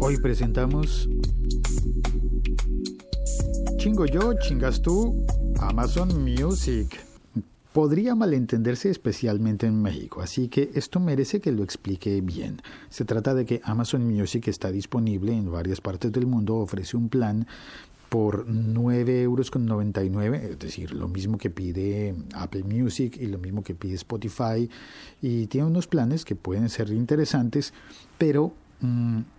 Hoy 0.00 0.16
presentamos 0.18 1.08
Chingo 3.78 4.06
yo, 4.06 4.32
chingas 4.34 4.80
tú, 4.80 5.26
Amazon 5.60 6.22
Music. 6.22 7.00
Podría 7.72 8.14
malentenderse 8.14 8.90
especialmente 8.90 9.66
en 9.66 9.82
México, 9.82 10.20
así 10.20 10.48
que 10.48 10.70
esto 10.74 11.00
merece 11.00 11.40
que 11.40 11.50
lo 11.50 11.64
explique 11.64 12.20
bien. 12.20 12.62
Se 12.90 13.04
trata 13.04 13.34
de 13.34 13.44
que 13.44 13.60
Amazon 13.64 14.06
Music 14.06 14.46
está 14.46 14.70
disponible 14.70 15.32
en 15.32 15.50
varias 15.50 15.80
partes 15.80 16.12
del 16.12 16.26
mundo, 16.26 16.56
ofrece 16.56 16.96
un 16.96 17.08
plan 17.08 17.46
por 18.08 18.46
9 18.48 19.22
euros 19.22 19.50
con 19.50 19.66
99, 19.66 20.50
es 20.52 20.58
decir, 20.58 20.92
lo 20.92 21.08
mismo 21.08 21.38
que 21.38 21.50
pide 21.50 22.14
Apple 22.34 22.62
Music 22.62 23.16
y 23.20 23.26
lo 23.26 23.38
mismo 23.38 23.62
que 23.62 23.74
pide 23.74 23.94
Spotify, 23.94 24.70
y 25.20 25.46
tiene 25.48 25.66
unos 25.66 25.88
planes 25.88 26.24
que 26.24 26.36
pueden 26.36 26.68
ser 26.68 26.90
interesantes, 26.90 27.74
pero 28.16 28.52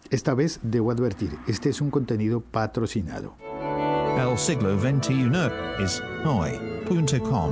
esta 0.09 0.33
vez 0.33 0.59
debo 0.63 0.91
advertir, 0.91 1.37
este 1.47 1.69
es 1.69 1.81
un 1.81 1.91
contenido 1.91 2.41
patrocinado. 2.41 3.35
El 4.17 4.37
siglo 4.37 4.77
XXI 4.79 5.29
es 5.79 6.03
hoy.com. 6.25 7.51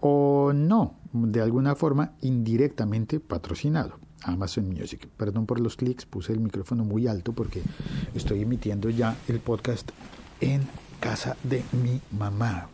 O 0.00 0.52
no, 0.54 0.94
de 1.12 1.40
alguna 1.42 1.74
forma 1.74 2.12
indirectamente 2.22 3.20
patrocinado. 3.20 3.98
Amazon 4.24 4.68
Music. 4.68 5.08
Perdón 5.16 5.46
por 5.46 5.60
los 5.60 5.76
clics, 5.76 6.06
puse 6.06 6.32
el 6.32 6.40
micrófono 6.40 6.84
muy 6.84 7.06
alto 7.06 7.32
porque 7.32 7.62
estoy 8.14 8.42
emitiendo 8.42 8.88
ya 8.88 9.16
el 9.28 9.40
podcast 9.40 9.90
en 10.40 10.62
casa 11.00 11.36
de 11.42 11.62
mi 11.72 12.00
mamá. 12.16 12.68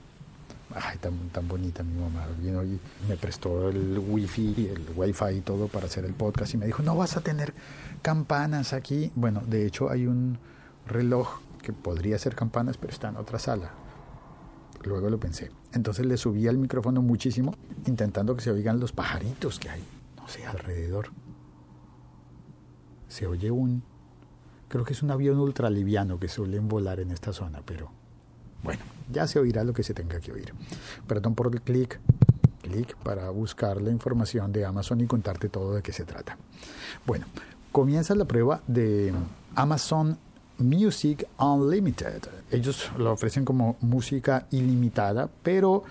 Ay, 0.75 0.99
tan, 0.99 1.49
bonita 1.49 1.83
mi 1.83 1.99
mamá. 1.99 2.27
Vino 2.41 2.63
y 2.63 2.79
me 3.09 3.17
prestó 3.17 3.69
el 3.71 3.99
wifi, 3.99 4.69
el 4.69 4.87
wifi 4.95 5.37
y 5.37 5.41
todo 5.41 5.69
para 5.69 5.87
hacer 5.87 6.05
el 6.05 6.15
podcast 6.15 6.55
y 6.55 6.59
me 6.59 6.67
dijo, 6.67 6.83
no 6.83 6.95
vas 6.97 7.17
a 7.17 7.21
tener 7.21 7.55
campanas 8.03 8.73
aquí. 8.73 9.11
Bueno, 9.15 9.43
de 9.47 9.67
hecho 9.67 9.91
hay 9.91 10.07
un 10.07 10.39
reloj 10.87 11.41
que 11.63 11.73
podría 11.73 12.19
ser 12.19 12.35
campanas, 12.35 12.77
pero 12.77 12.93
está 12.93 13.09
en 13.09 13.17
otra 13.17 13.39
sala. 13.39 13.71
Luego 14.85 15.11
lo 15.11 15.19
pensé. 15.19 15.51
Entonces 15.73 16.07
le 16.07 16.17
subí 16.17 16.47
al 16.49 16.59
micrófono 16.59 17.03
muchísimo, 17.03 17.55
intentando 17.87 18.37
que 18.37 18.43
se 18.43 18.51
oigan 18.51 18.79
los 18.79 18.93
pajaritos 18.93 19.59
que 19.59 19.71
hay, 19.71 19.83
no 20.17 20.29
sé, 20.29 20.47
alrededor 20.47 21.11
se 23.09 23.27
oye 23.27 23.51
un, 23.51 23.83
creo 24.69 24.85
que 24.85 24.93
es 24.93 25.03
un 25.03 25.11
avión 25.11 25.39
ultraliviano 25.39 26.19
que 26.19 26.29
suelen 26.29 26.69
volar 26.69 27.01
en 27.01 27.11
esta 27.11 27.33
zona, 27.33 27.63
pero 27.65 27.91
bueno, 28.63 28.83
ya 29.11 29.27
se 29.27 29.39
oirá 29.39 29.65
lo 29.65 29.73
que 29.73 29.83
se 29.83 29.95
tenga 29.95 30.21
que 30.21 30.33
oír. 30.33 30.53
Perdón 31.07 31.35
por 31.35 31.53
el 31.53 31.61
clic, 31.63 32.01
clic 32.63 32.97
para 32.97 33.31
buscar 33.31 33.81
la 33.81 33.91
información 33.91 34.53
de 34.53 34.65
Amazon 34.65 35.01
y 35.01 35.07
contarte 35.07 35.49
todo 35.49 35.75
de 35.75 35.83
qué 35.83 35.93
se 35.93 36.05
trata. 36.05 36.37
Bueno, 37.07 37.27
comienza 37.73 38.15
la 38.15 38.25
prueba 38.25 38.63
de 38.67 39.13
Amazon 39.55 40.19
Music 40.59 41.27
Unlimited. 41.39 42.23
Ellos 42.51 42.91
lo 42.99 43.13
ofrecen 43.13 43.45
como 43.45 43.77
música 43.81 44.47
ilimitada, 44.51 45.29
pero 45.43 45.85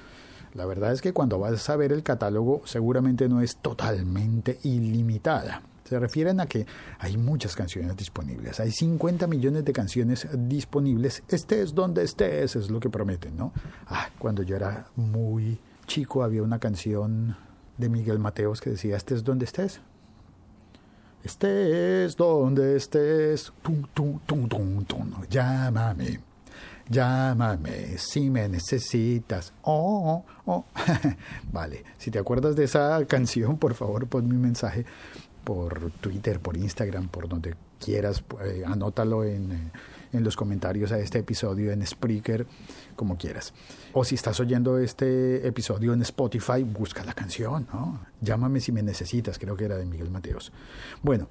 la 0.53 0.65
verdad 0.65 0.91
es 0.91 1.01
que 1.01 1.13
cuando 1.13 1.39
vas 1.39 1.69
a 1.69 1.75
ver 1.75 1.91
el 1.91 2.03
catálogo 2.03 2.61
seguramente 2.65 3.29
no 3.29 3.41
es 3.41 3.57
totalmente 3.57 4.59
ilimitada. 4.63 5.61
Se 5.87 5.97
refieren 5.97 6.41
a 6.41 6.47
que 6.47 6.65
hay 6.99 7.15
muchas 7.15 7.55
canciones 7.55 7.95
disponibles, 7.95 8.59
hay 8.59 8.71
50 8.71 9.25
millones 9.27 9.63
de 9.63 9.71
canciones 9.71 10.27
disponibles, 10.33 11.23
estés 11.29 11.73
donde 11.73 12.03
estés, 12.03 12.57
es 12.57 12.69
lo 12.69 12.81
que 12.81 12.89
prometen, 12.89 13.37
¿no? 13.37 13.53
Ah, 13.87 14.09
cuando 14.19 14.43
yo 14.43 14.57
era 14.57 14.87
muy 14.97 15.57
chico 15.85 16.23
había 16.23 16.43
una 16.43 16.59
canción 16.59 17.37
de 17.77 17.87
Miguel 17.87 18.19
Mateos 18.19 18.59
que 18.59 18.71
decía, 18.71 18.97
estés 18.97 19.23
donde 19.23 19.45
estés. 19.45 19.79
Estés 21.23 22.17
donde 22.17 22.75
estés, 22.75 23.53
tum, 23.61 23.83
tum, 23.93 24.19
tum, 24.25 24.47
tum, 24.49 24.83
tum, 24.83 25.11
llámame. 25.29 26.19
Llámame 26.89 27.97
si 27.97 28.29
me 28.29 28.47
necesitas. 28.47 29.51
Oh, 29.63 30.23
oh, 30.45 30.51
oh. 30.51 30.65
vale, 31.51 31.83
si 31.97 32.11
te 32.11 32.19
acuerdas 32.19 32.55
de 32.55 32.63
esa 32.63 33.05
canción, 33.05 33.57
por 33.57 33.73
favor, 33.73 34.07
pon 34.07 34.27
mi 34.27 34.37
mensaje 34.37 34.85
por 35.47 35.91
Twitter, 36.01 36.41
por 36.41 36.57
Instagram, 36.57 37.07
por 37.07 37.29
donde 37.29 37.55
quieras, 37.79 38.21
eh, 38.43 38.63
anótalo 38.65 39.23
en, 39.23 39.53
eh, 39.53 39.71
en, 40.11 40.21
los 40.25 40.35
comentarios 40.35 40.91
a 40.91 40.99
este 40.99 41.19
episodio 41.19 41.71
en 41.71 41.87
Spreaker, 41.87 42.45
como 42.97 43.17
quieras. 43.17 43.53
O 43.93 44.03
si 44.03 44.15
estás 44.15 44.41
oyendo 44.41 44.77
este 44.77 45.47
episodio 45.47 45.93
en 45.93 46.01
Spotify, 46.01 46.63
busca 46.63 47.05
la 47.05 47.13
canción, 47.13 47.65
¿no? 47.71 47.97
Llámame 48.19 48.59
si 48.59 48.73
me 48.73 48.83
necesitas, 48.83 49.39
creo 49.39 49.55
que 49.55 49.63
era 49.63 49.77
de 49.77 49.85
Miguel 49.85 50.11
Mateos. 50.11 50.51
Bueno, 51.01 51.29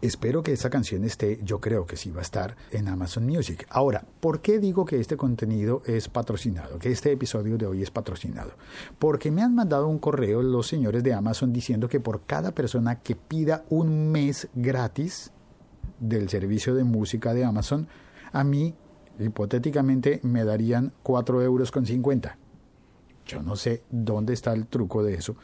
Espero 0.00 0.42
que 0.42 0.52
esa 0.52 0.70
canción 0.70 1.04
esté, 1.04 1.40
yo 1.42 1.60
creo 1.60 1.86
que 1.86 1.96
sí 1.96 2.10
va 2.10 2.20
a 2.20 2.22
estar 2.22 2.56
en 2.70 2.88
Amazon 2.88 3.26
Music. 3.26 3.66
Ahora, 3.70 4.04
¿por 4.20 4.40
qué 4.40 4.58
digo 4.58 4.84
que 4.84 5.00
este 5.00 5.16
contenido 5.16 5.82
es 5.86 6.08
patrocinado? 6.08 6.78
Que 6.78 6.90
este 6.90 7.12
episodio 7.12 7.58
de 7.58 7.66
hoy 7.66 7.82
es 7.82 7.90
patrocinado. 7.90 8.52
Porque 8.98 9.30
me 9.30 9.42
han 9.42 9.54
mandado 9.54 9.86
un 9.88 9.98
correo 9.98 10.42
los 10.42 10.66
señores 10.66 11.02
de 11.02 11.14
Amazon 11.14 11.52
diciendo 11.52 11.88
que 11.88 12.00
por 12.00 12.22
cada 12.26 12.52
persona 12.52 13.00
que 13.00 13.16
pida 13.16 13.64
un 13.68 14.10
mes 14.10 14.48
gratis 14.54 15.32
del 16.00 16.28
servicio 16.28 16.74
de 16.74 16.84
música 16.84 17.32
de 17.34 17.44
Amazon, 17.44 17.88
a 18.32 18.44
mí, 18.44 18.74
hipotéticamente, 19.18 20.20
me 20.22 20.44
darían 20.44 20.92
4 21.02 21.42
euros 21.42 21.70
con 21.70 21.86
50. 21.86 22.38
Yo 23.26 23.42
no 23.42 23.56
sé 23.56 23.82
dónde 23.90 24.32
está 24.32 24.52
el 24.52 24.66
truco 24.66 25.02
de 25.02 25.14
eso, 25.14 25.36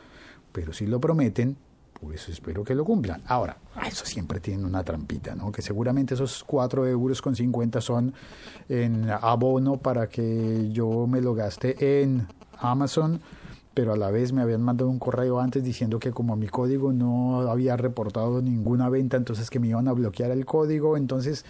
pero 0.53 0.72
si 0.72 0.87
lo 0.87 1.00
prometen, 1.00 1.56
pues 2.00 2.28
espero 2.28 2.64
que 2.64 2.75
lo 2.75 2.84
cumplan. 2.84 3.22
Ahora, 3.26 3.56
eso 3.86 4.04
siempre 4.04 4.41
tiene 4.41 4.64
una 4.64 4.84
trampita, 4.84 5.34
¿no? 5.34 5.50
Que 5.50 5.62
seguramente 5.62 6.14
esos 6.14 6.44
4 6.44 6.86
euros 6.86 7.20
con 7.22 7.34
50 7.34 7.81
son 7.81 8.14
en 8.69 9.10
abono 9.10 9.78
para 9.78 10.09
que 10.09 10.70
yo 10.70 11.06
me 11.06 11.20
lo 11.20 11.34
gaste 11.34 12.03
en 12.03 12.26
Amazon, 12.59 13.20
pero 13.75 13.92
a 13.92 13.97
la 13.97 14.10
vez 14.10 14.32
me 14.32 14.42
habían 14.42 14.62
mandado 14.62 14.91
un 14.91 14.98
correo 14.98 15.41
antes 15.41 15.62
diciendo 15.62 15.98
que 15.98 16.10
como 16.10 16.36
mi 16.36 16.48
código 16.48 16.92
no 16.92 17.42
había 17.42 17.76
reportado 17.76 18.42
ninguna 18.42 18.88
venta, 18.88 19.16
entonces 19.16 19.50
que 19.50 19.60
me 19.60 19.69
iban 19.69 19.88
a 19.88 19.92
bloquear 19.92 20.30
el 20.30 20.44
código, 20.44 20.97
entonces 20.97 21.44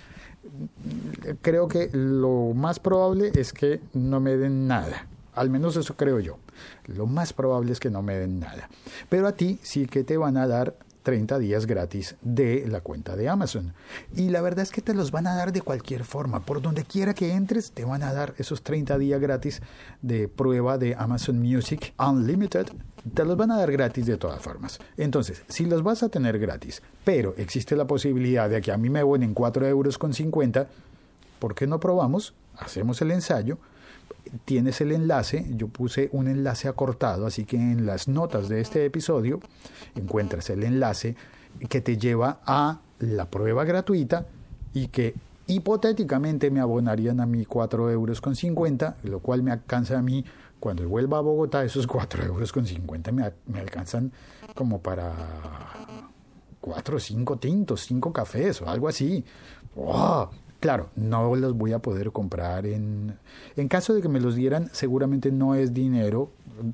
creo 1.42 1.68
que 1.68 1.90
lo 1.92 2.52
más 2.54 2.80
probable 2.80 3.32
es 3.34 3.52
que 3.52 3.80
no 3.94 4.20
me 4.20 4.36
den 4.36 4.66
nada. 4.66 5.06
Al 5.34 5.50
menos 5.50 5.76
eso 5.76 5.96
creo 5.96 6.20
yo. 6.20 6.38
Lo 6.86 7.06
más 7.06 7.32
probable 7.32 7.72
es 7.72 7.80
que 7.80 7.90
no 7.90 8.02
me 8.02 8.16
den 8.16 8.40
nada. 8.40 8.68
Pero 9.08 9.26
a 9.26 9.32
ti 9.32 9.58
sí 9.62 9.86
que 9.86 10.04
te 10.04 10.16
van 10.16 10.36
a 10.36 10.46
dar 10.46 10.74
30 11.08 11.38
días 11.38 11.64
gratis 11.64 12.16
de 12.20 12.66
la 12.68 12.82
cuenta 12.82 13.16
de 13.16 13.30
Amazon. 13.30 13.72
Y 14.14 14.28
la 14.28 14.42
verdad 14.42 14.62
es 14.62 14.70
que 14.70 14.82
te 14.82 14.92
los 14.92 15.10
van 15.10 15.26
a 15.26 15.34
dar 15.34 15.52
de 15.52 15.62
cualquier 15.62 16.04
forma. 16.04 16.40
Por 16.40 16.60
donde 16.60 16.84
quiera 16.84 17.14
que 17.14 17.32
entres, 17.32 17.72
te 17.72 17.86
van 17.86 18.02
a 18.02 18.12
dar 18.12 18.34
esos 18.36 18.62
30 18.62 18.98
días 18.98 19.18
gratis 19.18 19.62
de 20.02 20.28
prueba 20.28 20.76
de 20.76 20.94
Amazon 20.96 21.40
Music 21.40 21.94
Unlimited. 21.98 22.66
Te 23.14 23.24
los 23.24 23.38
van 23.38 23.50
a 23.52 23.56
dar 23.56 23.72
gratis 23.72 24.04
de 24.04 24.18
todas 24.18 24.42
formas. 24.42 24.80
Entonces, 24.98 25.42
si 25.48 25.64
los 25.64 25.82
vas 25.82 26.02
a 26.02 26.10
tener 26.10 26.38
gratis, 26.38 26.82
pero 27.04 27.34
existe 27.38 27.74
la 27.74 27.86
posibilidad 27.86 28.50
de 28.50 28.60
que 28.60 28.70
a 28.70 28.76
mí 28.76 28.90
me 28.90 29.00
abonen 29.00 29.32
4 29.32 29.66
euros 29.66 29.96
con 29.96 30.12
50, 30.12 30.66
¿por 31.38 31.54
qué 31.54 31.66
no 31.66 31.80
probamos? 31.80 32.34
Hacemos 32.58 33.00
el 33.00 33.12
ensayo 33.12 33.56
tienes 34.44 34.80
el 34.80 34.92
enlace, 34.92 35.46
yo 35.50 35.68
puse 35.68 36.08
un 36.12 36.28
enlace 36.28 36.68
acortado, 36.68 37.26
así 37.26 37.44
que 37.44 37.56
en 37.56 37.86
las 37.86 38.08
notas 38.08 38.48
de 38.48 38.60
este 38.60 38.84
episodio 38.84 39.40
encuentras 39.94 40.50
el 40.50 40.64
enlace 40.64 41.16
que 41.68 41.80
te 41.80 41.96
lleva 41.96 42.40
a 42.44 42.80
la 42.98 43.30
prueba 43.30 43.64
gratuita 43.64 44.26
y 44.72 44.88
que 44.88 45.14
hipotéticamente 45.46 46.50
me 46.50 46.60
abonarían 46.60 47.20
a 47.20 47.26
mí 47.26 47.44
4 47.44 47.90
euros 47.90 48.20
con 48.20 48.36
50, 48.36 48.96
lo 49.04 49.20
cual 49.20 49.42
me 49.42 49.50
alcanza 49.50 49.98
a 49.98 50.02
mí 50.02 50.24
cuando 50.60 50.88
vuelva 50.88 51.18
a 51.18 51.20
Bogotá, 51.20 51.64
esos 51.64 51.86
4 51.86 52.24
euros 52.24 52.52
con 52.52 52.66
50 52.66 53.12
me, 53.12 53.32
me 53.46 53.60
alcanzan 53.60 54.12
como 54.54 54.80
para 54.80 55.12
4 56.60 56.96
o 56.96 57.00
5 57.00 57.36
tintos, 57.38 57.86
5 57.86 58.12
cafés 58.12 58.60
o 58.62 58.68
algo 58.68 58.88
así. 58.88 59.24
¡Wow! 59.74 60.30
Claro, 60.60 60.90
no 60.96 61.34
los 61.36 61.54
voy 61.54 61.72
a 61.72 61.78
poder 61.78 62.10
comprar 62.10 62.66
en... 62.66 63.16
En 63.56 63.68
caso 63.68 63.94
de 63.94 64.02
que 64.02 64.08
me 64.08 64.20
los 64.20 64.34
dieran, 64.34 64.70
seguramente 64.72 65.30
no 65.30 65.54
es 65.54 65.72
dinero 65.72 66.32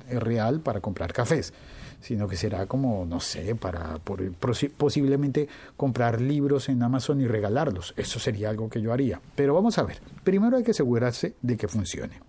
eh, 0.09 0.19
real 0.19 0.59
para 0.61 0.81
comprar 0.81 1.13
cafés, 1.13 1.53
sino 2.01 2.27
que 2.27 2.35
será 2.35 2.65
como, 2.65 3.05
no 3.05 3.19
sé, 3.19 3.53
para 3.55 3.99
posiblemente 4.77 5.47
comprar 5.77 6.19
libros 6.19 6.67
en 6.69 6.81
Amazon 6.81 7.21
y 7.21 7.27
regalarlos. 7.27 7.93
Eso 7.95 8.19
sería 8.19 8.49
algo 8.49 8.69
que 8.69 8.81
yo 8.81 8.91
haría. 8.91 9.21
Pero 9.35 9.53
vamos 9.53 9.77
a 9.77 9.83
ver, 9.83 9.99
primero 10.23 10.57
hay 10.57 10.63
que 10.63 10.71
asegurarse 10.71 11.35
de 11.43 11.57
que 11.57 11.67
funcione. 11.67 12.21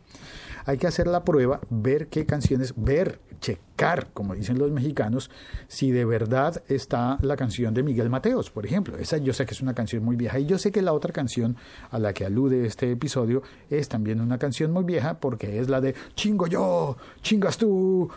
Hay 0.67 0.79
que 0.79 0.89
hacer 0.89 1.07
la 1.07 1.25
prueba, 1.25 1.61
ver 1.71 2.09
qué 2.09 2.27
canciones, 2.27 2.75
ver, 2.77 3.21
checar, 3.41 4.09
como 4.13 4.35
dicen 4.35 4.59
los 4.59 4.73
mexicanos, 4.73 5.31
si 5.69 5.93
de 5.93 6.05
verdad 6.05 6.63
está 6.69 7.19
la 7.23 7.37
canción 7.37 7.73
de 7.73 7.85
Miguel 7.85 8.11
Mateos, 8.11 8.51
por 8.51 8.67
ejemplo. 8.67 8.99
Esa 8.99 9.19
yo 9.19 9.33
sé 9.33 9.47
que 9.47 9.55
es 9.55 9.63
una 9.63 9.75
canción 9.75 10.05
muy 10.05 10.17
vieja 10.17 10.41
y 10.41 10.47
yo 10.47 10.59
sé 10.59 10.73
que 10.73 10.83
la 10.83 10.93
otra 10.93 11.13
canción 11.13 11.57
a 11.91 12.01
la 12.01 12.13
que 12.13 12.25
alude 12.27 12.67
este 12.67 12.91
episodio 12.91 13.43
es 13.71 13.89
también 13.89 14.21
una 14.21 14.39
canción 14.39 14.73
muy 14.73 14.83
vieja 14.83 15.21
porque 15.21 15.61
es 15.61 15.69
la 15.69 15.81
de 15.81 15.95
Chingo 16.17 16.49
yo, 16.49 16.97
chingas 17.23 17.59
tú. 17.59 18.11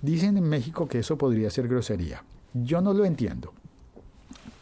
Dicen 0.00 0.38
en 0.38 0.48
México 0.48 0.88
que 0.88 1.00
eso 1.00 1.18
podría 1.18 1.50
ser 1.50 1.68
grosería. 1.68 2.24
Yo 2.54 2.80
no 2.80 2.94
lo 2.94 3.04
entiendo. 3.04 3.52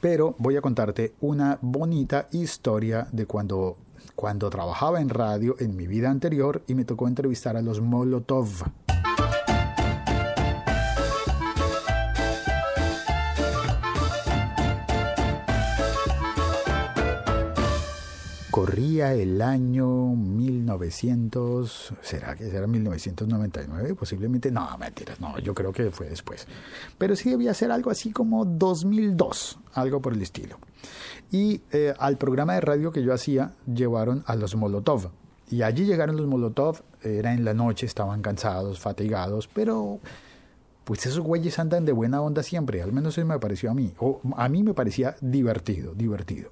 Pero 0.01 0.35
voy 0.39 0.57
a 0.57 0.61
contarte 0.61 1.15
una 1.21 1.59
bonita 1.63 2.29
historia 2.33 3.07
de 3.13 3.27
cuando, 3.27 3.79
cuando 4.15 4.51
trabajaba 4.51 5.01
en 5.01 5.09
radio 5.09 5.57
en 5.59 5.77
mi 5.77 5.87
vida 5.87 6.11
anterior 6.11 6.63
y 6.67 6.75
me 6.75 6.85
tocó 6.85 7.09
entrevistar 7.09 7.57
a 7.57 7.63
los 7.63 7.81
Molotov. 7.81 8.84
Corría 18.55 19.15
el 19.15 19.43
año 19.43 20.15
1900, 20.15 21.95
¿será 22.03 22.37
que 22.37 22.47
era 22.47 22.69
1999? 22.69 23.97
Posiblemente, 23.97 24.53
no, 24.53 24.79
mentiras, 24.79 25.21
no, 25.21 25.37
yo 25.41 25.53
creo 25.57 25.73
que 25.73 25.91
fue 25.91 26.09
después. 26.09 26.47
Pero 26.97 27.17
sí 27.17 27.31
debía 27.31 27.53
ser 27.53 27.73
algo 27.73 27.91
así 27.91 28.13
como 28.13 28.45
2002, 28.45 29.59
algo 29.73 30.01
por 30.01 30.13
el 30.13 30.23
estilo. 30.23 30.61
Y 31.33 31.63
eh, 31.73 31.95
al 31.99 32.17
programa 32.17 32.55
de 32.55 32.61
radio 32.61 32.93
que 32.93 33.03
yo 33.03 33.13
hacía 33.13 33.55
llevaron 33.67 34.23
a 34.25 34.37
los 34.37 34.55
Molotov. 34.55 35.11
Y 35.51 35.63
allí 35.63 35.85
llegaron 35.85 36.17
los 36.17 36.29
Molotov, 36.29 36.81
era 37.03 37.35
en 37.35 37.45
la 37.45 37.55
noche, 37.55 37.87
estaban 37.87 38.23
cansados, 38.23 38.79
fatigados, 38.79 39.49
pero 39.49 39.99
pues 40.85 41.05
esos 41.07 41.21
güeyes 41.21 41.59
andan 41.59 41.85
de 41.85 41.93
buena 41.93 42.21
onda 42.21 42.45
siempre, 42.45 42.83
al 42.83 42.93
menos 42.93 43.19
eso 43.19 43.27
me 43.27 43.39
pareció 43.41 43.71
a 43.71 43.75
mí, 43.75 43.93
o 43.99 44.21
a 44.37 44.49
mí 44.49 44.63
me 44.63 44.75
parecía 44.75 45.17
divertido, 45.21 45.93
divertido. 45.95 46.51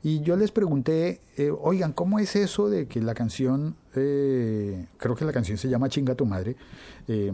Y 0.00 0.20
yo 0.20 0.36
les 0.36 0.52
pregunté, 0.52 1.20
eh, 1.36 1.50
oigan, 1.50 1.92
¿cómo 1.92 2.20
es 2.20 2.36
eso 2.36 2.68
de 2.68 2.86
que 2.86 3.00
la 3.00 3.14
canción, 3.14 3.74
eh, 3.96 4.86
creo 4.96 5.16
que 5.16 5.24
la 5.24 5.32
canción 5.32 5.58
se 5.58 5.68
llama 5.68 5.88
Chinga 5.88 6.14
tu 6.14 6.24
madre? 6.24 6.54
Eh, 7.08 7.32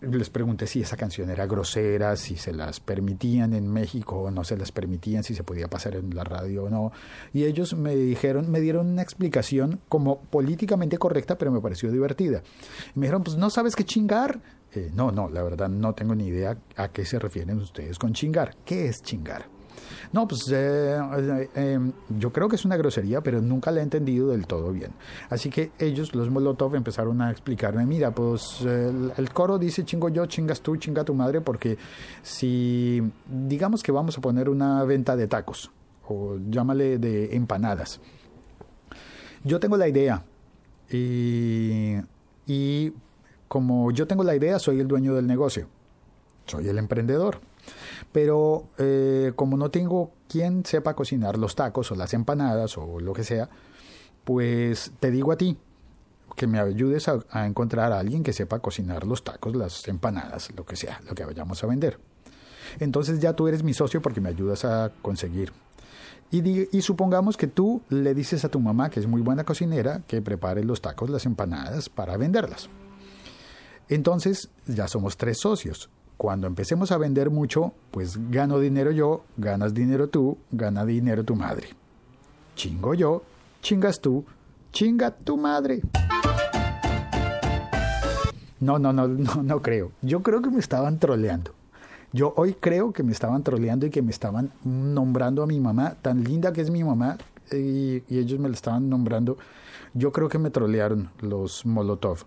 les 0.00 0.30
pregunté 0.30 0.66
si 0.66 0.80
esa 0.80 0.96
canción 0.96 1.28
era 1.28 1.46
grosera, 1.46 2.16
si 2.16 2.36
se 2.36 2.54
las 2.54 2.80
permitían 2.80 3.52
en 3.52 3.70
México 3.70 4.16
o 4.16 4.30
no 4.30 4.42
se 4.42 4.56
las 4.56 4.72
permitían, 4.72 5.22
si 5.22 5.34
se 5.34 5.44
podía 5.44 5.68
pasar 5.68 5.96
en 5.96 6.14
la 6.14 6.24
radio 6.24 6.64
o 6.64 6.70
no. 6.70 6.92
Y 7.34 7.44
ellos 7.44 7.74
me 7.74 7.94
dijeron, 7.94 8.50
me 8.50 8.60
dieron 8.60 8.86
una 8.86 9.02
explicación 9.02 9.80
como 9.90 10.18
políticamente 10.18 10.96
correcta, 10.96 11.36
pero 11.36 11.52
me 11.52 11.60
pareció 11.60 11.92
divertida. 11.92 12.42
Me 12.94 13.02
dijeron, 13.02 13.22
pues 13.22 13.36
no 13.36 13.50
sabes 13.50 13.76
qué 13.76 13.84
chingar. 13.84 14.40
no, 14.94 15.12
no, 15.12 15.28
la 15.28 15.42
verdad 15.42 15.68
no 15.68 15.94
tengo 15.94 16.14
ni 16.14 16.28
idea 16.28 16.56
a 16.76 16.88
qué 16.88 17.04
se 17.04 17.18
refieren 17.18 17.58
ustedes 17.58 17.98
con 17.98 18.14
chingar. 18.14 18.56
¿Qué 18.64 18.88
es 18.88 19.02
chingar? 19.02 19.57
No, 20.12 20.26
pues 20.26 20.50
eh, 20.52 20.98
eh, 20.98 21.48
em, 21.54 21.92
yo 22.18 22.32
creo 22.32 22.48
que 22.48 22.56
es 22.56 22.64
una 22.64 22.76
grosería, 22.76 23.20
pero 23.20 23.40
nunca 23.40 23.70
la 23.70 23.80
he 23.80 23.82
entendido 23.82 24.28
del 24.28 24.46
todo 24.46 24.72
bien. 24.72 24.92
Así 25.30 25.50
que 25.50 25.70
ellos, 25.78 26.14
los 26.14 26.30
Molotov, 26.30 26.74
empezaron 26.74 27.20
a 27.20 27.30
explicarme, 27.30 27.86
mira, 27.86 28.10
pues 28.10 28.60
el, 28.62 29.30
coro 29.32 29.58
dice 29.58 29.84
chingo 29.84 30.08
yo, 30.08 30.26
chingas 30.26 30.60
tú, 30.60 30.76
chinga 30.76 31.04
tu 31.04 31.14
madre, 31.14 31.40
porque 31.40 31.78
si 32.22 33.02
digamos 33.26 33.82
que 33.82 33.92
vamos 33.92 34.18
a 34.18 34.20
poner 34.20 34.48
una 34.48 34.82
venta 34.84 35.16
de 35.16 35.28
tacos, 35.28 35.70
o 36.08 36.38
llámale 36.48 36.98
de 36.98 37.36
empanadas, 37.36 38.00
yo 39.44 39.60
tengo 39.60 39.76
la 39.76 39.88
idea 39.88 40.24
y 40.90 41.98
como 43.48 43.90
yo 43.90 44.06
tengo 44.06 44.22
la 44.22 44.36
idea, 44.36 44.58
soy 44.58 44.80
el 44.80 44.86
dueño 44.86 45.14
del 45.14 45.26
negocio, 45.26 45.66
soy 46.46 46.68
el 46.68 46.78
emprendedor. 46.78 47.40
Pero 48.12 48.68
eh, 48.78 49.32
como 49.36 49.56
no 49.56 49.70
tengo 49.70 50.12
quien 50.28 50.64
sepa 50.64 50.94
cocinar 50.94 51.38
los 51.38 51.54
tacos 51.54 51.90
o 51.92 51.94
las 51.94 52.14
empanadas 52.14 52.76
o 52.78 53.00
lo 53.00 53.12
que 53.12 53.24
sea, 53.24 53.48
pues 54.24 54.92
te 55.00 55.10
digo 55.10 55.32
a 55.32 55.36
ti 55.36 55.56
que 56.36 56.46
me 56.46 56.60
ayudes 56.60 57.08
a, 57.08 57.46
encontrar 57.46 57.92
a 57.92 57.98
alguien 57.98 58.22
que 58.22 58.32
sepa 58.32 58.60
cocinar 58.60 59.04
los 59.04 59.24
tacos, 59.24 59.56
las 59.56 59.86
empanadas, 59.88 60.50
lo 60.56 60.64
que 60.64 60.76
sea, 60.76 61.00
lo 61.08 61.14
que 61.14 61.24
vayamos 61.24 61.62
a 61.64 61.66
vender. 61.66 61.98
Entonces 62.78 63.18
ya 63.20 63.32
tú 63.32 63.48
eres 63.48 63.62
mi 63.62 63.74
socio 63.74 64.00
porque 64.00 64.20
me 64.20 64.28
ayudas 64.28 64.64
a 64.64 64.92
conseguir. 65.02 65.52
Y, 66.30 66.76
y, 66.76 66.82
supongamos 66.82 67.38
que 67.38 67.46
tú 67.46 67.80
le 67.88 68.12
dices 68.12 68.44
a 68.44 68.50
tu 68.50 68.60
mamá, 68.60 68.90
que 68.90 69.00
es 69.00 69.06
muy 69.06 69.22
buena 69.22 69.44
cocinera, 69.44 70.02
que 70.06 70.20
prepare 70.20 70.62
los 70.62 70.82
tacos, 70.82 71.08
las 71.08 71.24
empanadas 71.24 71.88
para 71.88 72.18
venderlas. 72.18 72.68
Entonces 73.88 74.50
ya 74.66 74.86
somos 74.88 75.16
tres 75.16 75.38
socios. 75.38 75.88
Cuando 76.18 76.48
empecemos 76.48 76.90
a 76.90 76.98
vender 76.98 77.30
mucho, 77.30 77.74
pues 77.92 78.18
gano 78.32 78.58
dinero 78.58 78.90
yo, 78.90 79.22
ganas 79.36 79.72
dinero 79.72 80.08
tú, 80.08 80.36
gana 80.50 80.84
dinero 80.84 81.22
tu 81.22 81.36
madre. 81.36 81.68
Chingo 82.56 82.92
yo, 82.94 83.22
chingas 83.62 84.00
tú, 84.00 84.24
chinga 84.72 85.12
tu 85.12 85.36
madre. 85.36 85.80
No, 88.58 88.80
no, 88.80 88.92
no, 88.92 89.06
no, 89.06 89.44
no 89.44 89.62
creo. 89.62 89.92
Yo 90.02 90.24
creo 90.24 90.42
que 90.42 90.50
me 90.50 90.58
estaban 90.58 90.98
troleando. 90.98 91.52
Yo 92.12 92.34
hoy 92.36 92.54
creo 92.54 92.92
que 92.92 93.04
me 93.04 93.12
estaban 93.12 93.44
troleando 93.44 93.86
y 93.86 93.90
que 93.90 94.02
me 94.02 94.10
estaban 94.10 94.50
nombrando 94.64 95.44
a 95.44 95.46
mi 95.46 95.60
mamá, 95.60 95.94
tan 96.02 96.24
linda 96.24 96.52
que 96.52 96.62
es 96.62 96.70
mi 96.70 96.82
mamá, 96.82 97.16
y, 97.52 98.02
y 98.08 98.18
ellos 98.18 98.40
me 98.40 98.48
la 98.48 98.56
estaban 98.56 98.90
nombrando. 98.90 99.38
Yo 99.94 100.10
creo 100.10 100.28
que 100.28 100.40
me 100.40 100.50
trolearon 100.50 101.10
los 101.20 101.64
Molotov. 101.64 102.24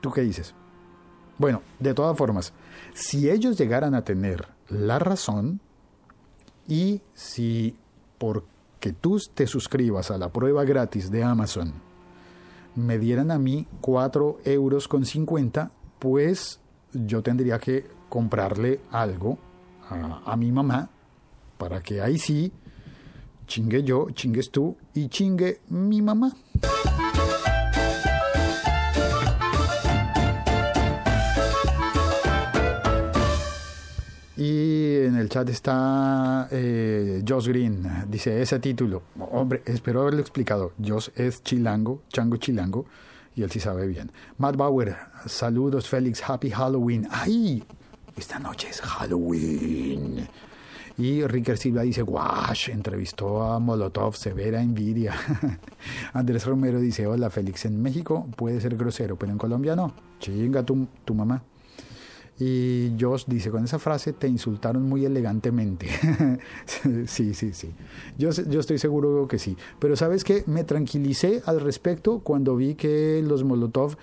¿Tú 0.00 0.12
qué 0.12 0.20
dices? 0.20 0.54
Bueno, 1.38 1.62
de 1.78 1.94
todas 1.94 2.16
formas, 2.16 2.52
si 2.94 3.30
ellos 3.30 3.56
llegaran 3.56 3.94
a 3.94 4.02
tener 4.02 4.48
la 4.68 4.98
razón 4.98 5.60
y 6.66 7.00
si 7.14 7.76
porque 8.18 8.92
tú 8.92 9.18
te 9.32 9.46
suscribas 9.46 10.10
a 10.10 10.18
la 10.18 10.30
prueba 10.30 10.64
gratis 10.64 11.10
de 11.10 11.22
Amazon 11.22 11.72
me 12.74 12.98
dieran 12.98 13.30
a 13.30 13.38
mí 13.38 13.66
4 13.80 14.38
euros 14.44 14.86
con 14.86 15.04
50, 15.04 15.70
pues 15.98 16.60
yo 16.92 17.22
tendría 17.22 17.58
que 17.58 17.86
comprarle 18.08 18.80
algo 18.90 19.38
a, 19.88 20.22
a 20.24 20.36
mi 20.36 20.52
mamá 20.52 20.90
para 21.56 21.80
que 21.80 22.00
ahí 22.00 22.18
sí 22.18 22.52
chingue 23.46 23.82
yo, 23.82 24.10
chingues 24.10 24.50
tú 24.50 24.76
y 24.94 25.08
chingue 25.08 25.60
mi 25.68 26.02
mamá. 26.02 26.32
El 35.28 35.30
chat 35.30 35.48
está 35.50 36.48
eh, 36.50 37.22
Josh 37.28 37.48
Green, 37.48 37.86
dice 38.08 38.40
ese 38.40 38.58
título. 38.60 39.02
Hombre, 39.18 39.62
espero 39.66 40.00
haberlo 40.00 40.20
explicado. 40.20 40.72
Josh 40.82 41.10
es 41.16 41.42
chilango, 41.42 42.00
chango 42.08 42.38
chilango, 42.38 42.86
y 43.36 43.42
él 43.42 43.50
sí 43.50 43.60
sabe 43.60 43.86
bien. 43.86 44.10
Matt 44.38 44.56
Bauer, 44.56 44.96
saludos 45.26 45.86
Félix, 45.86 46.22
happy 46.26 46.50
Halloween. 46.50 47.06
¡Ay! 47.10 47.62
Esta 48.16 48.38
noche 48.38 48.68
es 48.70 48.80
Halloween. 48.80 50.26
Y 50.96 51.22
Ricker 51.26 51.58
Silva 51.58 51.82
dice, 51.82 52.02
wash, 52.02 52.70
entrevistó 52.70 53.42
a 53.42 53.58
Molotov, 53.58 54.16
severa 54.16 54.62
envidia. 54.62 55.14
Andrés 56.14 56.46
Romero 56.46 56.80
dice, 56.80 57.06
hola 57.06 57.28
Félix, 57.28 57.66
en 57.66 57.82
México 57.82 58.26
puede 58.34 58.62
ser 58.62 58.78
grosero, 58.78 59.16
pero 59.16 59.30
en 59.30 59.36
Colombia 59.36 59.76
no. 59.76 59.92
Chinga 60.20 60.62
tu, 60.62 60.88
tu 61.04 61.14
mamá. 61.14 61.42
Y 62.40 62.92
Josh 62.98 63.24
dice, 63.26 63.50
con 63.50 63.64
esa 63.64 63.78
frase 63.78 64.12
te 64.12 64.28
insultaron 64.28 64.88
muy 64.88 65.04
elegantemente. 65.04 65.88
sí, 67.06 67.34
sí, 67.34 67.52
sí. 67.52 67.74
Yo, 68.16 68.30
yo 68.30 68.60
estoy 68.60 68.78
seguro 68.78 69.26
que 69.26 69.38
sí. 69.38 69.56
Pero 69.80 69.96
sabes 69.96 70.22
que 70.22 70.44
me 70.46 70.62
tranquilicé 70.62 71.42
al 71.46 71.60
respecto 71.60 72.20
cuando 72.20 72.56
vi 72.56 72.74
que 72.74 73.22
los 73.26 73.44
Molotov... 73.44 73.96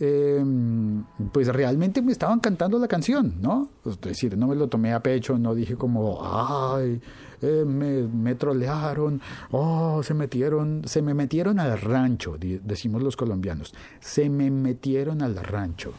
Em, 0.00 1.02
pues 1.32 1.48
realmente 1.48 2.02
me 2.02 2.12
estaban 2.12 2.38
cantando 2.38 2.78
la 2.78 2.86
canción, 2.86 3.34
¿no? 3.40 3.68
Es 3.84 4.00
decir, 4.00 4.38
no 4.38 4.46
me 4.46 4.54
lo 4.54 4.68
tomé 4.68 4.92
a 4.92 5.02
pecho, 5.02 5.36
no 5.36 5.56
dije 5.56 5.74
como, 5.74 6.20
ay, 6.22 7.00
eh, 7.42 7.64
me, 7.66 8.02
me, 8.02 8.36
trolearon, 8.36 9.20
oh, 9.50 10.00
se 10.04 10.14
metieron, 10.14 10.82
se 10.84 11.02
me 11.02 11.14
metieron 11.14 11.58
al 11.58 11.80
rancho, 11.80 12.36
decimos 12.38 13.02
los 13.02 13.16
colombianos, 13.16 13.74
se 13.98 14.30
me 14.30 14.52
metieron 14.52 15.20
al 15.20 15.34
rancho 15.34 15.92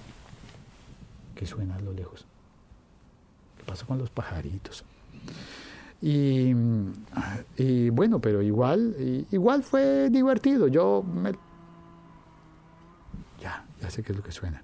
que 1.39 1.45
suena 1.45 1.75
a 1.75 1.79
lo 1.79 1.93
lejos. 1.93 2.27
¿Qué 3.57 3.63
pasa 3.63 3.85
con 3.85 3.97
los 3.97 4.09
pajaritos? 4.09 4.83
Y, 6.01 6.53
y 7.55 7.89
bueno, 7.91 8.19
pero 8.19 8.41
igual, 8.41 9.25
igual 9.31 9.63
fue 9.63 10.09
divertido. 10.09 10.67
Yo 10.67 11.01
me... 11.01 11.31
Ya, 13.39 13.65
ya 13.79 13.89
sé 13.89 14.03
qué 14.03 14.11
es 14.11 14.17
lo 14.17 14.23
que 14.23 14.33
suena. 14.33 14.61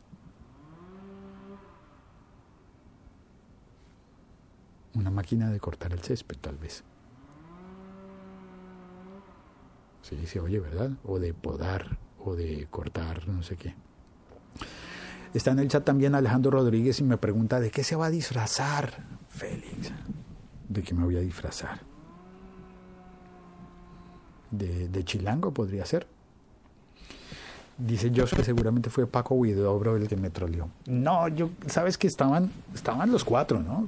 Una 4.95 5.11
máquina 5.11 5.49
de 5.49 5.61
cortar 5.61 5.93
el 5.93 6.01
césped, 6.01 6.35
tal 6.41 6.57
vez. 6.57 6.83
Sí, 10.01 10.25
se 10.25 10.41
oye, 10.41 10.59
¿verdad? 10.59 10.91
O 11.05 11.19
de 11.19 11.33
podar, 11.33 11.97
o 12.19 12.35
de 12.35 12.67
cortar, 12.69 13.29
no 13.29 13.43
sé 13.43 13.55
qué. 13.55 13.73
Está 15.35 15.51
en 15.51 15.59
el 15.59 15.67
chat 15.67 15.83
también 15.83 16.15
Alejandro 16.15 16.49
Rodríguez 16.51 17.01
y 17.01 17.03
me 17.03 17.17
pregunta, 17.17 17.59
¿de 17.59 17.69
qué 17.69 17.83
se 17.83 17.97
va 17.97 18.05
a 18.05 18.09
disfrazar 18.09 19.03
Félix? 19.27 19.91
¿De 20.69 20.81
qué 20.81 20.93
me 20.93 21.03
voy 21.03 21.17
a 21.17 21.19
disfrazar? 21.19 21.81
¿De, 24.49 25.03
chilango 25.03 25.53
podría 25.53 25.85
ser? 25.85 26.07
Dice 27.77 28.13
Josh 28.15 28.33
que 28.33 28.45
seguramente 28.45 28.89
fue 28.89 29.07
Paco 29.07 29.35
Huidobro 29.35 29.97
el 29.97 30.07
que 30.07 30.15
me 30.15 30.29
troleó. 30.29 30.69
No, 30.85 31.27
yo, 31.27 31.49
sabes 31.67 31.97
que 31.97 32.07
estaban, 32.07 32.49
estaban 32.73 33.11
los 33.11 33.25
cuatro, 33.25 33.61
¿no? 33.61 33.87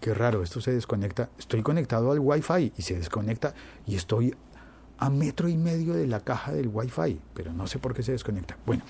qué 0.00 0.14
raro, 0.14 0.42
esto 0.42 0.62
se 0.62 0.72
desconecta. 0.72 1.28
Estoy 1.38 1.62
conectado 1.62 2.10
al 2.10 2.20
Wi-Fi 2.20 2.72
y 2.74 2.82
se 2.82 2.96
desconecta 2.96 3.52
y 3.86 3.96
estoy 3.96 4.34
a 4.98 5.10
metro 5.10 5.48
y 5.48 5.56
medio 5.56 5.94
de 5.94 6.06
la 6.06 6.20
caja 6.20 6.52
del 6.52 6.68
Wi-Fi, 6.68 7.18
pero 7.34 7.52
no 7.52 7.66
sé 7.66 7.78
por 7.78 7.94
qué 7.94 8.02
se 8.02 8.12
desconecta. 8.12 8.56
Bueno, 8.66 8.84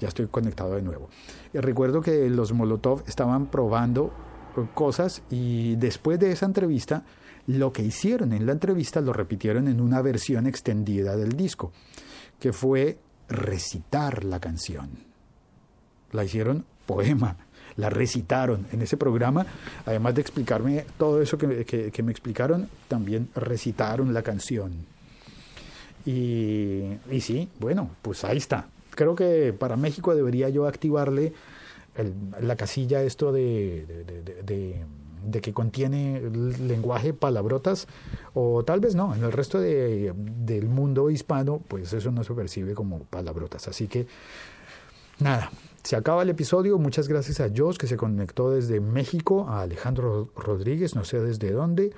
ya 0.00 0.08
estoy 0.08 0.26
conectado 0.26 0.74
de 0.74 0.82
nuevo. 0.82 1.08
Y 1.52 1.58
recuerdo 1.58 2.00
que 2.00 2.28
los 2.30 2.52
Molotov 2.52 3.02
estaban 3.06 3.46
probando 3.46 4.12
cosas 4.74 5.22
y 5.30 5.76
después 5.76 6.18
de 6.18 6.32
esa 6.32 6.46
entrevista, 6.46 7.04
lo 7.46 7.72
que 7.72 7.82
hicieron 7.82 8.32
en 8.32 8.46
la 8.46 8.52
entrevista 8.52 9.00
lo 9.00 9.12
repitieron 9.12 9.68
en 9.68 9.80
una 9.80 10.02
versión 10.02 10.46
extendida 10.46 11.16
del 11.16 11.32
disco, 11.32 11.72
que 12.40 12.52
fue 12.52 12.98
recitar 13.28 14.24
la 14.24 14.40
canción. 14.40 14.90
La 16.12 16.24
hicieron 16.24 16.64
poema, 16.86 17.36
la 17.76 17.90
recitaron 17.90 18.66
en 18.72 18.82
ese 18.82 18.96
programa, 18.96 19.46
además 19.86 20.14
de 20.14 20.22
explicarme 20.22 20.84
todo 20.98 21.22
eso 21.22 21.38
que, 21.38 21.64
que, 21.64 22.02
me 22.02 22.10
explicaron, 22.10 22.68
también 22.88 23.28
recitaron 23.34 24.12
la 24.14 24.22
canción. 24.22 24.86
Y, 26.06 26.98
sí, 27.20 27.48
bueno, 27.58 27.90
pues 28.02 28.24
ahí 28.24 28.38
está. 28.38 28.68
Creo 28.90 29.14
que 29.14 29.52
para 29.52 29.76
México 29.76 30.14
debería 30.14 30.48
yo 30.48 30.66
activarle 30.66 31.32
la 32.40 32.56
casilla 32.56 33.02
esto 33.02 33.32
de, 33.32 33.84
de, 34.44 35.40
que 35.40 35.52
contiene 35.52 36.20
lenguaje, 36.60 37.12
palabrotas, 37.12 37.86
o 38.34 38.64
tal 38.64 38.80
vez 38.80 38.94
no, 38.94 39.14
en 39.14 39.22
el 39.22 39.32
resto 39.32 39.60
del 39.60 40.68
mundo 40.68 41.10
hispano, 41.10 41.60
pues 41.68 41.92
eso 41.92 42.10
no 42.10 42.24
se 42.24 42.34
percibe 42.34 42.74
como 42.74 43.00
palabrotas. 43.00 43.68
Así 43.68 43.88
que, 43.88 44.06
nada, 45.18 45.50
se 45.82 45.96
acaba 45.96 46.22
el 46.22 46.30
episodio. 46.30 46.78
Muchas 46.78 47.08
gracias 47.08 47.40
a 47.40 47.48
Josh 47.54 47.76
que 47.76 47.86
se 47.86 47.96
conectó 47.96 48.50
desde 48.50 48.80
México, 48.80 49.46
a 49.48 49.62
Alejandro 49.62 50.28
Rodríguez, 50.36 50.94
no 50.94 51.04
sé 51.04 51.20
desde 51.20 51.50
dónde, 51.50 51.92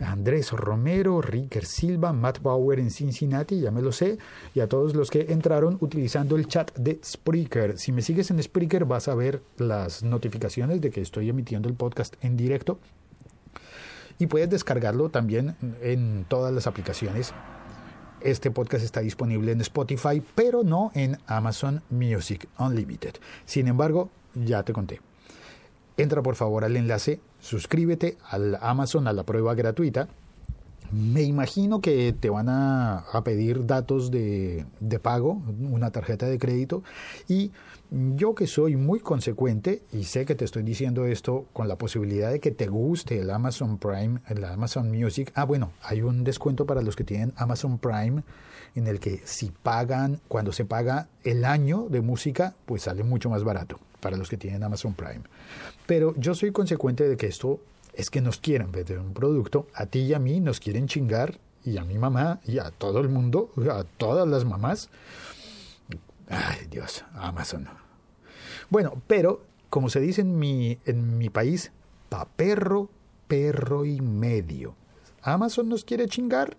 Andrés 0.00 0.52
Romero, 0.52 1.20
Ricker 1.22 1.64
Silva, 1.64 2.12
Matt 2.12 2.42
Bauer 2.42 2.78
en 2.78 2.90
Cincinnati, 2.90 3.60
ya 3.60 3.70
me 3.70 3.82
lo 3.82 3.92
sé, 3.92 4.18
y 4.54 4.60
a 4.60 4.68
todos 4.68 4.94
los 4.94 5.10
que 5.10 5.32
entraron 5.32 5.78
utilizando 5.80 6.36
el 6.36 6.48
chat 6.48 6.74
de 6.76 7.00
Spreaker. 7.04 7.78
Si 7.78 7.92
me 7.92 8.02
sigues 8.02 8.30
en 8.30 8.42
Spreaker 8.42 8.84
vas 8.84 9.08
a 9.08 9.14
ver 9.14 9.42
las 9.56 10.02
notificaciones 10.02 10.80
de 10.80 10.90
que 10.90 11.00
estoy 11.00 11.28
emitiendo 11.28 11.68
el 11.68 11.74
podcast 11.74 12.14
en 12.22 12.36
directo. 12.36 12.78
Y 14.18 14.28
puedes 14.28 14.48
descargarlo 14.48 15.10
también 15.10 15.56
en 15.82 16.24
todas 16.28 16.52
las 16.52 16.66
aplicaciones 16.66 17.34
este 18.20 18.50
podcast 18.50 18.84
está 18.84 19.00
disponible 19.00 19.52
en 19.52 19.60
Spotify, 19.60 20.22
pero 20.34 20.64
no 20.64 20.90
en 20.94 21.18
Amazon 21.26 21.82
Music 21.90 22.48
Unlimited. 22.58 23.14
Sin 23.44 23.68
embargo, 23.68 24.10
ya 24.34 24.62
te 24.62 24.72
conté. 24.72 25.00
Entra 25.96 26.22
por 26.22 26.34
favor 26.34 26.64
al 26.64 26.76
enlace, 26.76 27.20
suscríbete 27.40 28.18
al 28.28 28.58
Amazon 28.60 29.08
a 29.08 29.14
la 29.14 29.22
prueba 29.22 29.54
gratuita. 29.54 30.08
Me 30.92 31.22
imagino 31.22 31.80
que 31.80 32.12
te 32.12 32.30
van 32.30 32.48
a, 32.48 33.04
pedir 33.24 33.66
datos 33.66 34.10
de, 34.10 34.66
de, 34.78 34.98
pago, 35.00 35.42
una 35.58 35.90
tarjeta 35.90 36.26
de 36.26 36.38
crédito, 36.38 36.84
y 37.26 37.50
yo 37.90 38.34
que 38.34 38.46
soy 38.46 38.76
muy 38.76 39.00
consecuente 39.00 39.82
y 39.92 40.04
sé 40.04 40.26
que 40.26 40.34
te 40.34 40.44
estoy 40.44 40.62
diciendo 40.62 41.06
esto 41.06 41.46
con 41.52 41.66
la 41.66 41.76
posibilidad 41.76 42.30
de 42.30 42.40
que 42.40 42.50
te 42.50 42.68
guste 42.68 43.20
el 43.20 43.30
Amazon 43.30 43.78
Prime, 43.78 44.20
el 44.28 44.44
Amazon 44.44 44.90
Music. 44.90 45.32
Ah, 45.34 45.44
bueno, 45.44 45.72
hay 45.82 46.02
un 46.02 46.22
descuento 46.22 46.66
para 46.66 46.82
los 46.82 46.94
que 46.94 47.04
tienen 47.04 47.32
Amazon 47.36 47.78
Prime 47.78 48.22
en 48.74 48.86
el 48.86 49.00
que 49.00 49.22
si 49.24 49.50
pagan, 49.50 50.20
cuando 50.28 50.52
se 50.52 50.64
paga 50.64 51.08
el 51.24 51.44
año 51.44 51.86
de 51.88 52.00
música, 52.00 52.54
pues 52.66 52.82
sale 52.82 53.02
mucho 53.02 53.30
más 53.30 53.42
barato 53.42 53.80
para 54.06 54.16
los 54.16 54.28
que 54.28 54.36
tienen 54.36 54.62
Amazon 54.62 54.94
Prime. 54.94 55.22
Pero 55.84 56.14
yo 56.16 56.36
soy 56.36 56.52
consecuente 56.52 57.08
de 57.08 57.16
que 57.16 57.26
esto 57.26 57.58
es 57.92 58.08
que 58.08 58.20
nos 58.20 58.38
quieren 58.38 58.70
vender 58.70 59.00
un 59.00 59.12
producto, 59.12 59.66
a 59.74 59.86
ti 59.86 60.02
y 60.02 60.14
a 60.14 60.20
mí 60.20 60.38
nos 60.38 60.60
quieren 60.60 60.86
chingar 60.86 61.40
y 61.64 61.76
a 61.76 61.82
mi 61.82 61.98
mamá 61.98 62.38
y 62.46 62.60
a 62.60 62.70
todo 62.70 63.00
el 63.00 63.08
mundo, 63.08 63.50
a 63.68 63.82
todas 63.82 64.28
las 64.28 64.44
mamás 64.44 64.90
Ay, 66.28 66.68
Dios, 66.70 67.04
Amazon. 67.14 67.66
Bueno, 68.70 69.02
pero 69.08 69.42
como 69.70 69.90
se 69.90 69.98
dice 69.98 70.20
en 70.20 70.38
mi, 70.38 70.78
en 70.84 71.18
mi 71.18 71.30
país, 71.30 71.72
pa 72.08 72.28
perro, 72.28 72.88
perro 73.26 73.84
y 73.84 74.00
medio. 74.00 74.76
Amazon 75.20 75.68
nos 75.68 75.84
quiere 75.84 76.06
chingar, 76.06 76.56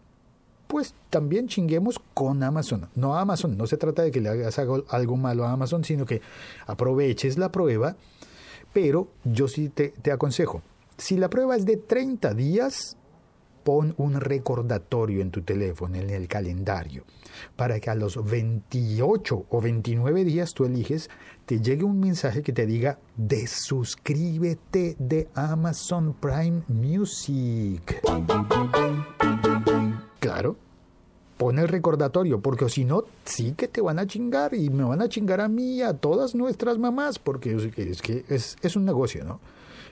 pues 0.68 0.94
también 1.10 1.48
chinguemos 1.48 2.00
con 2.14 2.44
Amazon. 2.44 2.90
No 2.96 3.16
Amazon, 3.16 3.58
no 3.58 3.68
se 3.68 3.78
trata 3.78 4.04
de 4.04 4.12
que 4.12 4.22
le 4.22 4.30
hagas 4.30 4.60
algo 4.60 5.18
malo 5.18 5.46
a 5.46 5.52
Amazon, 5.52 5.84
sino 5.84 6.06
que 6.06 6.22
aproveches 6.66 7.38
la 7.38 7.52
prueba, 7.52 7.96
pero 8.74 9.08
yo 9.24 9.48
sí 9.48 9.70
te, 9.70 9.90
te 9.90 10.12
aconsejo, 10.12 10.62
si 10.98 11.16
la 11.18 11.30
prueba 11.30 11.56
es 11.56 11.66
de 11.66 11.78
30 11.78 12.34
días, 12.34 12.98
pon 13.64 13.94
un 13.98 14.20
recordatorio 14.20 15.22
en 15.22 15.30
tu 15.30 15.42
teléfono, 15.42 15.98
en 15.98 16.10
el 16.10 16.28
calendario, 16.28 17.04
para 17.56 17.80
que 17.80 17.90
a 17.90 17.96
los 17.96 18.24
28 18.24 19.46
o 19.50 19.62
29 19.62 20.24
días 20.24 20.54
tú 20.54 20.66
eliges, 20.66 21.10
te 21.46 21.60
llegue 21.60 21.84
un 21.84 22.00
mensaje 22.00 22.42
que 22.42 22.54
te 22.54 22.66
diga 22.66 22.98
desuscríbete 23.18 24.96
de 25.00 25.28
Amazon 25.36 26.14
Prime 26.14 26.64
Music. 26.68 28.02
Claro, 30.28 30.58
pon 31.38 31.58
el 31.58 31.70
recordatorio, 31.70 32.42
porque 32.42 32.68
si 32.68 32.84
no, 32.84 33.06
sí 33.24 33.54
que 33.54 33.70
te 33.70 33.80
van 33.80 33.98
a 33.98 34.06
chingar 34.06 34.54
y 34.54 34.70
me 34.70 34.84
van 34.84 35.02
a 35.02 35.08
chingar 35.08 35.40
a 35.40 35.48
mí 35.48 35.76
y 35.76 35.82
a 35.84 35.94
todas 35.94 36.36
nuestras 36.36 36.78
mamás, 36.78 37.18
porque 37.18 37.56
es 37.56 38.02
que 38.02 38.26
es, 38.28 38.76
un 38.76 38.84
negocio, 38.84 39.24
¿no? 39.24 39.40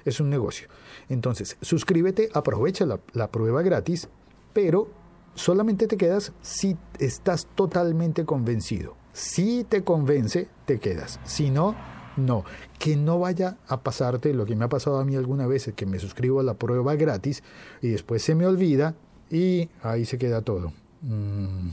Es 0.03 0.19
un 0.19 0.29
negocio. 0.29 0.67
Entonces, 1.07 1.55
suscríbete, 1.61 2.27
aprovecha 2.33 2.85
la, 2.85 3.31
prueba 3.31 3.61
gratis, 3.61 4.09
pero 4.51 4.89
solamente 5.35 5.87
te 5.87 5.95
quedas 5.95 6.33
si 6.41 6.75
estás 6.99 7.47
totalmente 7.55 8.25
convencido. 8.25 8.97
Si 9.13 9.63
te 9.63 9.85
convence, 9.85 10.49
te 10.65 10.79
quedas. 10.79 11.21
Si 11.23 11.49
no, 11.49 11.77
no. 12.17 12.43
Que 12.77 12.97
no 12.97 13.19
vaya 13.19 13.57
a 13.69 13.83
pasarte 13.83 14.33
lo 14.33 14.45
que 14.45 14.57
me 14.57 14.65
ha 14.65 14.69
pasado 14.69 14.99
a 14.99 15.05
mí 15.05 15.15
alguna 15.15 15.47
vez, 15.47 15.71
que 15.73 15.85
me 15.85 15.97
suscribo 15.97 16.41
a 16.41 16.43
la 16.43 16.55
prueba 16.55 16.95
gratis 16.95 17.41
y 17.81 17.87
después 17.87 18.21
se 18.21 18.35
me 18.35 18.45
olvida 18.45 18.95
y 19.35 19.69
ahí 19.83 20.05
se 20.05 20.17
queda 20.17 20.41
todo. 20.41 20.71
Mm, 21.01 21.69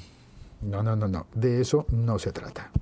no, 0.63 0.83
no, 0.83 0.97
no, 0.97 1.07
no. 1.07 1.27
De 1.33 1.61
eso 1.61 1.87
no 1.93 2.19
se 2.19 2.33
trata. 2.33 2.73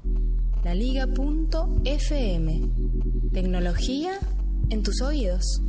La 0.65 0.75
Liga.fm. 0.75 2.63
Tecnología 3.33 4.19
en 4.71 4.83
tus 4.83 5.03
oídos. 5.03 5.61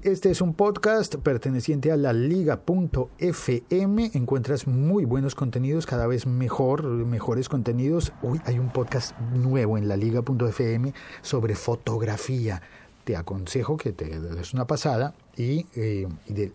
Este 0.00 0.30
es 0.30 0.40
un 0.40 0.54
podcast 0.54 1.16
perteneciente 1.16 1.92
a 1.92 1.96
la 1.96 2.14
liga.fm. 2.14 4.10
Encuentras 4.14 4.66
muy 4.66 5.04
buenos 5.04 5.34
contenidos, 5.34 5.84
cada 5.86 6.06
vez 6.06 6.26
mejor, 6.26 6.84
mejores 6.84 7.48
contenidos. 7.50 8.12
Hoy 8.22 8.40
hay 8.44 8.58
un 8.58 8.70
podcast 8.70 9.18
nuevo 9.34 9.76
en 9.78 9.88
la 9.88 9.96
liga.fm 9.96 10.92
sobre 11.22 11.54
fotografía. 11.54 12.62
Te 13.04 13.16
aconsejo 13.16 13.76
que 13.76 13.92
te 13.92 14.18
des 14.18 14.54
una 14.54 14.66
pasada 14.66 15.14
y, 15.36 15.66
eh, 15.76 16.08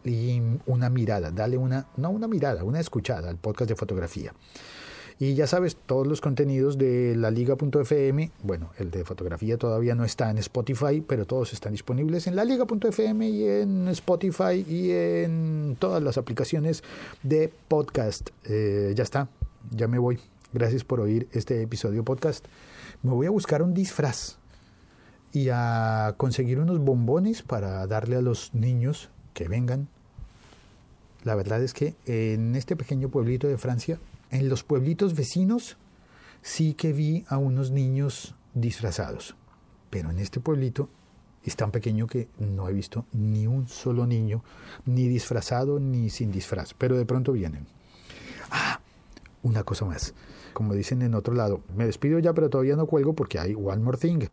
y 0.03 0.41
una 0.65 0.89
mirada. 0.89 1.31
Dale 1.31 1.57
una, 1.57 1.87
no 1.97 2.09
una 2.09 2.27
mirada, 2.27 2.63
una 2.63 2.79
escuchada 2.79 3.29
al 3.29 3.37
podcast 3.37 3.69
de 3.69 3.75
fotografía. 3.75 4.33
Y 5.21 5.33
ya 5.33 5.47
sabes, 5.47 5.75
todos 5.75 6.07
los 6.07 6.21
contenidos 6.21 6.77
de 6.77 7.13
la 7.13 7.29
liga.fm, 7.29 8.31
bueno, 8.41 8.71
el 8.77 8.89
de 8.89 9.03
fotografía 9.03 9.57
todavía 9.57 9.93
no 9.93 10.05
está 10.05 10.31
en 10.31 10.37
Spotify, 10.37 11.03
pero 11.05 11.25
todos 11.25 11.51
están 11.51 11.73
disponibles 11.73 12.25
en 12.27 12.37
la 12.37 12.45
liga.fm 12.45 13.29
y 13.29 13.43
en 13.45 13.89
Spotify 13.89 14.65
y 14.65 14.91
en 14.91 15.75
todas 15.77 16.01
las 16.01 16.17
aplicaciones 16.17 16.85
de 17.21 17.51
podcast. 17.67 18.29
Eh, 18.45 18.93
ya 18.95 19.03
está, 19.03 19.27
ya 19.71 19.89
me 19.89 19.99
voy. 19.99 20.19
Gracias 20.53 20.85
por 20.85 21.01
oír 21.01 21.27
este 21.33 21.61
episodio 21.61 22.05
podcast. 22.05 22.45
Me 23.03 23.11
voy 23.11 23.27
a 23.27 23.29
buscar 23.29 23.61
un 23.61 23.73
disfraz 23.73 24.38
y 25.31 25.49
a 25.51 26.15
conseguir 26.17 26.59
unos 26.59 26.79
bombones 26.79 27.41
para 27.41 27.85
darle 27.87 28.15
a 28.15 28.21
los 28.21 28.53
niños 28.53 29.09
que 29.33 29.47
vengan. 29.47 29.87
La 31.23 31.35
verdad 31.35 31.61
es 31.61 31.73
que 31.73 31.95
en 32.05 32.55
este 32.55 32.75
pequeño 32.75 33.09
pueblito 33.09 33.47
de 33.47 33.57
Francia 33.57 33.99
en 34.31 34.49
los 34.49 34.63
pueblitos 34.63 35.15
vecinos 35.15 35.77
sí 36.41 36.73
que 36.73 36.93
vi 36.93 37.25
a 37.27 37.37
unos 37.37 37.71
niños 37.71 38.35
disfrazados, 38.53 39.35
pero 39.89 40.11
en 40.11 40.19
este 40.19 40.39
pueblito 40.39 40.89
es 41.43 41.55
tan 41.55 41.71
pequeño 41.71 42.07
que 42.07 42.27
no 42.37 42.67
he 42.69 42.73
visto 42.73 43.05
ni 43.11 43.47
un 43.47 43.67
solo 43.67 44.05
niño, 44.05 44.43
ni 44.85 45.07
disfrazado 45.07 45.79
ni 45.79 46.09
sin 46.09 46.31
disfraz, 46.31 46.73
pero 46.73 46.97
de 46.97 47.05
pronto 47.05 47.31
vienen. 47.31 47.65
Ah, 48.51 48.79
una 49.43 49.63
cosa 49.63 49.85
más. 49.85 50.13
Como 50.53 50.73
dicen 50.73 51.01
en 51.01 51.15
otro 51.15 51.33
lado, 51.33 51.61
me 51.75 51.85
despido 51.85 52.19
ya, 52.19 52.33
pero 52.33 52.49
todavía 52.49 52.75
no 52.75 52.87
cuelgo 52.87 53.13
porque 53.13 53.39
hay 53.39 53.53
one 53.55 53.81
more 53.81 53.97
thing. 53.97 54.27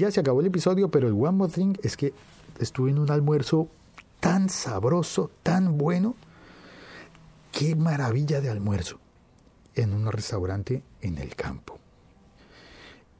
Ya 0.00 0.10
se 0.10 0.20
acabó 0.20 0.40
el 0.40 0.46
episodio, 0.46 0.90
pero 0.90 1.08
el 1.08 1.12
one 1.12 1.32
more 1.32 1.52
thing 1.52 1.74
es 1.82 1.94
que 1.94 2.14
estuve 2.58 2.90
en 2.90 2.98
un 2.98 3.10
almuerzo 3.10 3.68
tan 4.18 4.48
sabroso, 4.48 5.30
tan 5.42 5.76
bueno. 5.76 6.16
Qué 7.52 7.76
maravilla 7.76 8.40
de 8.40 8.48
almuerzo 8.48 8.98
en 9.74 9.92
un 9.92 10.10
restaurante 10.10 10.82
en 11.02 11.18
el 11.18 11.36
campo. 11.36 11.78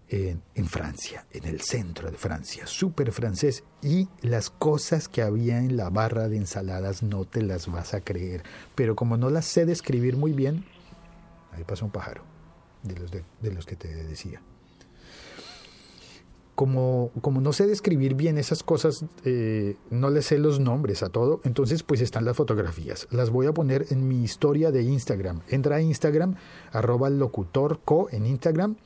en, 0.09 0.41
Francia, 0.69 1.27
en 1.33 1.45
el 1.45 1.61
centro 1.61 2.11
de 2.11 2.17
Francia, 2.17 2.67
súper 2.67 3.13
francés. 3.13 3.63
Y 3.83 4.09
las 4.23 4.49
cosas 4.49 5.07
que 5.07 5.21
había 5.21 5.59
en 5.59 5.77
la 5.77 5.91
barra 5.91 6.31
de 6.31 6.39
ensaladas 6.39 7.03
no 7.03 7.27
te 7.27 7.43
las 7.43 7.71
vas 7.71 7.93
a 7.93 8.01
creer. 8.01 8.43
Pero 8.75 8.97
como 8.97 9.19
no 9.19 9.29
las 9.29 9.45
sé 9.45 9.67
describir 9.67 10.17
muy 10.17 10.33
bien, 10.33 10.65
ahí 11.53 11.63
pasa 11.63 11.85
un 11.85 11.91
pájaro, 11.91 12.23
de 12.85 12.99
los, 12.99 13.11
de 13.11 13.53
los 13.53 13.67
que 13.67 13.77
te 13.77 13.89
decía 13.89 14.41
como, 16.61 17.41
no 17.41 17.55
sé 17.55 17.67
describir 17.67 18.15
bien 18.15 18.37
esas 18.37 18.63
cosas, 18.63 19.07
eh, 19.25 19.77
no 19.89 20.11
le 20.11 20.21
sé 20.21 20.37
los 20.37 20.61
nombres 20.61 21.03
a 21.03 21.09
todo, 21.09 21.41
entonces 21.45 21.83
pues 21.83 22.03
están 22.03 22.27
las 22.27 22.37
fotografías. 22.37 23.09
Las 23.11 23.31
voy 23.31 23.47
a 23.47 23.55
poner 23.55 23.87
en 23.89 24.07
mi 24.07 24.23
historia 24.23 24.71
de 24.71 24.83
Instagram. 24.83 25.41
Entra 25.49 25.77
a 25.77 25.81
Instagram, 25.81 26.35
arroba 26.71 27.09
locutorco 27.09 28.09
en 28.11 28.27
Instagram 28.27 28.77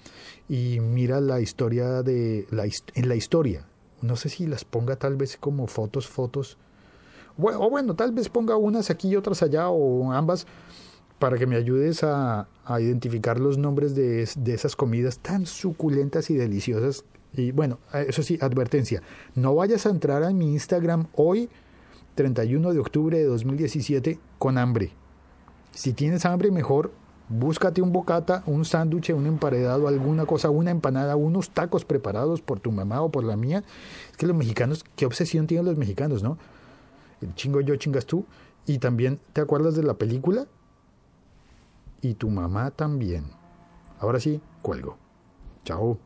y 0.49 0.79
mira 0.79 1.21
la 1.21 1.41
historia 1.41 2.05
de 2.05 2.47
la, 2.51 2.65
en 2.65 3.09
la 3.09 3.17
historia. 3.17 3.67
No 4.03 4.15
sé 4.15 4.29
si 4.29 4.47
las 4.47 4.65
ponga 4.65 4.95
tal 4.95 5.17
vez 5.17 5.37
como 5.37 5.67
fotos, 5.67 6.07
fotos. 6.07 6.59
O 7.37 7.71
bueno, 7.71 7.97
tal 7.97 8.13
vez 8.13 8.29
ponga 8.29 8.57
unas 8.57 8.89
aquí 8.89 9.09
y 9.09 9.17
otras 9.17 9.43
allá 9.43 9.69
o 9.69 10.13
ambas 10.13 10.47
para 11.19 11.39
que 11.39 11.49
me 11.49 11.57
ayudes 11.57 12.05
a, 12.05 12.47
identificar 12.79 13.41
los 13.41 13.59
nombres 13.59 13.97
de 13.97 14.23
esas 14.23 14.77
comidas 14.77 15.19
tan 15.19 15.45
suculentas 15.45 16.31
y 16.31 16.35
deliciosas 16.35 17.05
y 17.37 17.53
bueno, 17.53 17.79
eso 17.93 18.23
sí, 18.23 18.39
advertencia, 18.41 19.03
no 19.35 19.55
vayas 19.55 19.87
a 19.87 19.91
entrar 19.91 20.23
a 20.23 20.31
mi 20.31 20.53
Instagram 20.53 21.07
hoy, 21.15 21.49
31 22.15 22.73
de 22.73 22.79
octubre 22.79 23.19
de 23.19 23.25
2017, 23.25 24.19
con 24.39 24.59
hambre. 24.59 24.93
Si 25.73 25.93
tienes 25.93 26.25
hambre, 26.25 26.51
mejor 26.51 26.93
búscate 27.29 27.83
un 27.83 27.93
bocata, 27.93 28.43
un 28.47 28.65
sándwich, 28.65 29.11
un 29.11 29.27
emparedado, 29.27 29.89
alguna 29.89 30.27
cosa, 30.27 30.51
una 30.51 30.71
empanada, 30.71 31.17
unos 31.17 31.51
tacos 31.51 31.85
preparados 31.85 32.43
por 32.43 32.61
tu 32.61 32.71
mamá 32.71 33.03
o 33.03 33.11
por 33.11 33.25
la 33.25 33.37
mía. 33.37 33.65
Es 34.11 34.17
que 34.17 34.27
los 34.27 34.37
mexicanos, 34.37 34.85
qué 34.97 35.07
obsesión 35.07 35.47
tienen 35.47 35.67
los 35.67 35.77
mexicanos, 35.77 36.23
¿no? 36.23 36.39
El 37.21 37.35
chingo 37.35 37.61
yo, 37.61 37.77
chingas 37.77 38.07
tú. 38.07 38.27
Y 38.67 38.79
también, 38.79 39.21
¿te 39.33 39.41
acuerdas 39.41 39.75
de 39.75 39.83
la 39.83 39.95
película? 39.95 40.47
Y 42.01 42.15
tu 42.15 42.31
mamá 42.31 42.71
también. 42.71 43.25
Ahora 43.99 44.21
sí, 44.21 44.41
cuelgo. 44.63 44.97
Chao. 45.65 45.99